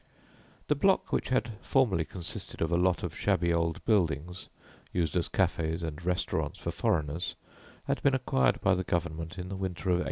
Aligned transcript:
The 0.67 0.73
block 0.73 1.11
which 1.13 1.29
had 1.29 1.51
formerly 1.61 2.05
consisted 2.05 2.59
of 2.59 2.71
a 2.71 2.75
lot 2.75 3.03
of 3.03 3.15
shabby 3.15 3.53
old 3.53 3.85
buildings, 3.85 4.49
used 4.91 5.15
as 5.15 5.29
cafés 5.29 5.83
and 5.83 6.03
restaurants 6.03 6.57
for 6.57 6.71
foreigners, 6.71 7.35
had 7.85 8.01
been 8.01 8.15
acquired 8.15 8.59
by 8.61 8.73
the 8.73 8.83
Government 8.83 9.37
in 9.37 9.49
the 9.49 9.55
winter 9.55 9.89
of 9.89 9.97
1898. 9.97 9.99